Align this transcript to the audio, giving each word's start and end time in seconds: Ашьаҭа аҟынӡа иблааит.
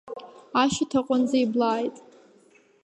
Ашьаҭа 0.61 0.97
аҟынӡа 0.99 1.37
иблааит. 1.43 1.95